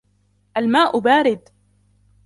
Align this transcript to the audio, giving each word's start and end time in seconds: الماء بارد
الماء 0.57 0.99
بارد 0.99 1.49